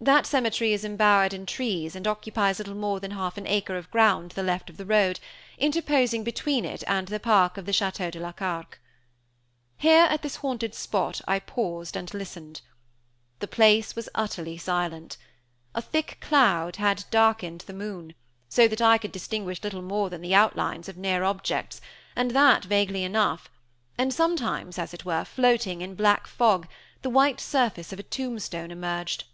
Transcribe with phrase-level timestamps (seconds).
[0.00, 3.90] That cemetery is embowered in trees and occupies little more than half an acre of
[3.90, 5.18] ground to the left of the road,
[5.58, 8.80] interposing between it and the park of the Château de la Carque.
[9.76, 12.60] Here, at this haunted spot, I paused and listened.
[13.40, 15.16] The place was utterly silent.
[15.74, 18.14] A thick cloud had darkened the moon,
[18.48, 21.80] so that I could distinguish little more than the outlines of near objects,
[22.14, 23.50] and that vaguely enough;
[23.98, 26.68] and sometimes, as it were, floating in black fog,
[27.02, 29.24] the white surface of a tombstone emerged.